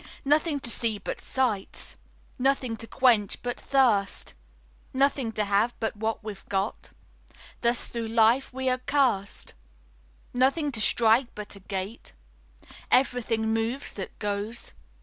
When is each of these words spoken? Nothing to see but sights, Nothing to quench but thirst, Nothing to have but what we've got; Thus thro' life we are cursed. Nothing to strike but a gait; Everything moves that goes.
Nothing 0.25 0.59
to 0.61 0.69
see 0.71 0.97
but 0.97 1.21
sights, 1.21 1.95
Nothing 2.39 2.75
to 2.77 2.87
quench 2.87 3.39
but 3.43 3.59
thirst, 3.59 4.33
Nothing 4.95 5.31
to 5.33 5.45
have 5.45 5.79
but 5.79 5.95
what 5.95 6.23
we've 6.23 6.43
got; 6.49 6.89
Thus 7.61 7.87
thro' 7.87 8.05
life 8.05 8.51
we 8.51 8.67
are 8.67 8.79
cursed. 8.79 9.53
Nothing 10.33 10.71
to 10.71 10.81
strike 10.81 11.27
but 11.35 11.55
a 11.55 11.59
gait; 11.59 12.13
Everything 12.89 13.53
moves 13.53 13.93
that 13.93 14.17
goes. 14.17 14.73